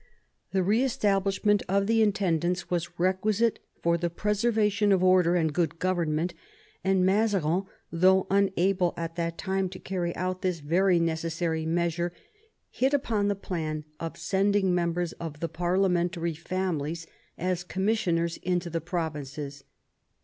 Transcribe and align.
The 0.51 0.63
re 0.63 0.81
establishment 0.81 1.61
of 1.69 1.85
the 1.85 2.01
in 2.01 2.11
tendants 2.11 2.71
was 2.71 2.97
requisite 2.99 3.59
for 3.83 3.99
the 3.99 4.09
preservation 4.09 4.91
of 4.91 5.03
order 5.03 5.35
and 5.35 5.53
good 5.53 5.77
government, 5.77 6.33
and 6.83 7.05
Mazarin, 7.05 7.65
though 7.91 8.25
unable 8.31 8.95
at 8.97 9.15
that 9.17 9.37
time 9.37 9.69
to 9.69 9.77
carry 9.77 10.15
out 10.15 10.41
this 10.41 10.59
very 10.59 10.99
necessary 10.99 11.67
measure, 11.67 12.11
hit 12.71 12.95
upon 12.95 13.27
the 13.27 13.35
plan 13.35 13.83
of 13.99 14.17
sending 14.17 14.73
members 14.73 15.11
of 15.21 15.39
the 15.39 15.47
parliamentary 15.47 16.33
families 16.33 17.05
as 17.37 17.63
commissioners 17.63 18.37
into 18.37 18.71
the 18.71 18.81
provinces. 18.81 19.63